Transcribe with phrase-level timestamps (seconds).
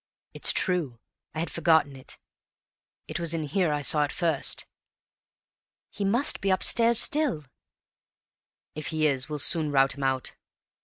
[0.33, 0.99] "It's true!
[1.35, 2.17] I had forgotten it.
[3.07, 4.65] It was in here I saw it first!"
[5.91, 7.45] "He must be upstairs still!"
[8.73, 10.33] "If he is we'll soon rout him out.